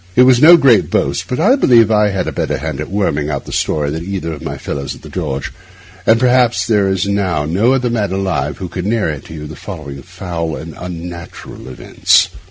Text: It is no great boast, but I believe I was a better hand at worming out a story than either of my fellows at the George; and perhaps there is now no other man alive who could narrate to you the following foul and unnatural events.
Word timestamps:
It 0.15 0.23
is 0.27 0.41
no 0.41 0.57
great 0.57 0.89
boast, 0.89 1.27
but 1.27 1.39
I 1.39 1.55
believe 1.55 1.91
I 1.91 2.11
was 2.11 2.25
a 2.25 2.31
better 2.31 2.57
hand 2.57 2.81
at 2.81 2.89
worming 2.89 3.29
out 3.29 3.47
a 3.47 3.51
story 3.51 3.91
than 3.91 4.03
either 4.03 4.33
of 4.33 4.41
my 4.41 4.57
fellows 4.57 4.95
at 4.95 5.03
the 5.03 5.09
George; 5.09 5.53
and 6.07 6.19
perhaps 6.19 6.65
there 6.65 6.89
is 6.89 7.07
now 7.07 7.45
no 7.45 7.73
other 7.73 7.91
man 7.91 8.11
alive 8.11 8.57
who 8.57 8.67
could 8.67 8.87
narrate 8.87 9.25
to 9.25 9.35
you 9.35 9.45
the 9.45 9.55
following 9.55 10.01
foul 10.01 10.55
and 10.55 10.73
unnatural 10.75 11.67
events. 11.69 12.29